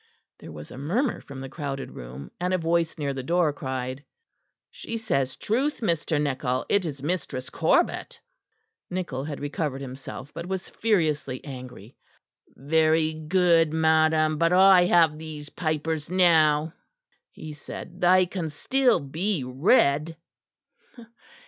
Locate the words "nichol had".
8.89-9.39